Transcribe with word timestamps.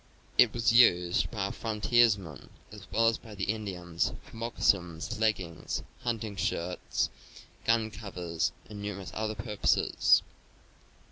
It 0.35 0.51
was 0.51 0.73
used 0.73 1.29
by 1.29 1.43
our 1.45 1.51
frontiersmen, 1.51 2.49
as 2.71 2.87
well 2.91 3.07
as 3.07 3.19
by 3.19 3.35
the 3.35 3.43
Indians, 3.43 4.11
for 4.23 4.35
moccasins, 4.35 5.19
leggings, 5.19 5.83
hunting 5.99 6.35
shirts, 6.37 7.11
gun 7.65 7.91
covers 7.91 8.51
and 8.67 8.81
numerous 8.81 9.11
other 9.13 9.35
purposes. 9.35 10.23